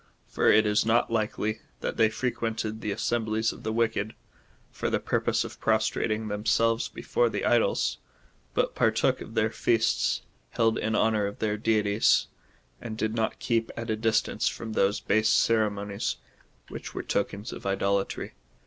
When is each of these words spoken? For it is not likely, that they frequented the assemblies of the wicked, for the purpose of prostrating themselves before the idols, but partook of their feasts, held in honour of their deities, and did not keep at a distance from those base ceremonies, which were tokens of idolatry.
For 0.25 0.49
it 0.51 0.65
is 0.65 0.83
not 0.83 1.11
likely, 1.11 1.59
that 1.81 1.95
they 1.95 2.09
frequented 2.09 2.81
the 2.81 2.89
assemblies 2.89 3.53
of 3.53 3.61
the 3.61 3.71
wicked, 3.71 4.15
for 4.71 4.89
the 4.89 4.99
purpose 4.99 5.43
of 5.43 5.59
prostrating 5.59 6.27
themselves 6.27 6.87
before 6.89 7.29
the 7.29 7.45
idols, 7.45 7.99
but 8.55 8.73
partook 8.73 9.21
of 9.21 9.35
their 9.35 9.51
feasts, 9.51 10.23
held 10.49 10.79
in 10.79 10.95
honour 10.95 11.27
of 11.27 11.37
their 11.37 11.55
deities, 11.55 12.25
and 12.81 12.97
did 12.97 13.13
not 13.13 13.37
keep 13.37 13.69
at 13.77 13.91
a 13.91 13.95
distance 13.95 14.47
from 14.47 14.73
those 14.73 14.99
base 14.99 15.29
ceremonies, 15.29 16.15
which 16.69 16.95
were 16.95 17.03
tokens 17.03 17.53
of 17.53 17.67
idolatry. 17.67 18.33